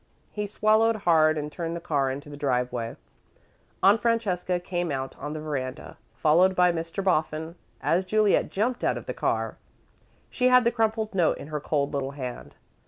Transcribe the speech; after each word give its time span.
He 0.31 0.47
swallowed 0.47 0.95
hard 1.05 1.37
and 1.37 1.51
turned 1.51 1.75
the 1.75 1.79
car 1.79 2.09
into 2.09 2.27
the 2.27 2.35
driveway. 2.35 2.95
Aunt 3.83 4.01
Francesca 4.01 4.59
came 4.59 4.91
out 4.91 5.15
on 5.19 5.33
the 5.33 5.39
veranda, 5.39 5.95
followed 6.15 6.55
by 6.55 6.71
Mr. 6.71 7.03
Boffin, 7.03 7.53
as 7.83 8.03
Juliet 8.03 8.49
jumped 8.49 8.83
out 8.83 8.97
of 8.97 9.05
the 9.05 9.13
car. 9.13 9.57
She 10.31 10.47
had 10.47 10.63
the 10.63 10.71
crumpled 10.71 11.13
note 11.13 11.37
in 11.37 11.49
her 11.49 11.59
cold 11.59 11.93
little 11.93 12.13
hand. 12.17 12.55